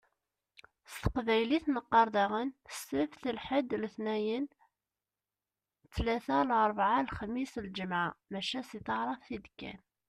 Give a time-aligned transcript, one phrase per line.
[0.91, 2.49] S teqbaylit neqqaṛ daɣen:
[2.81, 4.45] Sebt, lḥed, letniyen,
[5.85, 8.07] ttlata, larbɛa, lexmis, lǧemɛa.
[8.31, 9.79] Maca si taɛrabt i d-kkan.